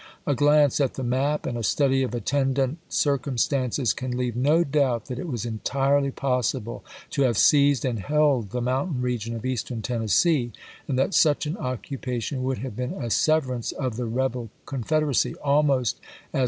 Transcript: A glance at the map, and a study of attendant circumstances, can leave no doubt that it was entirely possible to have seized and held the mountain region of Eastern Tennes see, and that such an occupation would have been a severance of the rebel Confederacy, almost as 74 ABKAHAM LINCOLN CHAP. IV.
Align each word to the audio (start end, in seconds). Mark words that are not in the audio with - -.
A 0.25 0.33
glance 0.33 0.79
at 0.81 0.95
the 0.95 1.03
map, 1.03 1.45
and 1.45 1.55
a 1.55 1.61
study 1.61 2.01
of 2.01 2.15
attendant 2.15 2.79
circumstances, 2.89 3.93
can 3.93 4.17
leave 4.17 4.35
no 4.35 4.63
doubt 4.63 5.05
that 5.05 5.19
it 5.19 5.27
was 5.27 5.45
entirely 5.45 6.09
possible 6.09 6.83
to 7.11 7.21
have 7.21 7.37
seized 7.37 7.85
and 7.85 7.99
held 7.99 8.49
the 8.49 8.61
mountain 8.63 9.03
region 9.03 9.35
of 9.35 9.45
Eastern 9.45 9.83
Tennes 9.83 10.11
see, 10.15 10.53
and 10.87 10.97
that 10.97 11.13
such 11.13 11.45
an 11.45 11.55
occupation 11.55 12.41
would 12.41 12.57
have 12.57 12.75
been 12.75 12.93
a 12.93 13.11
severance 13.11 13.73
of 13.73 13.95
the 13.95 14.05
rebel 14.05 14.49
Confederacy, 14.65 15.35
almost 15.35 15.97
as 15.97 15.99
74 15.99 16.01
ABKAHAM 16.01 16.07
LINCOLN 16.07 16.31
CHAP. 16.31 16.39
IV. 16.39 16.39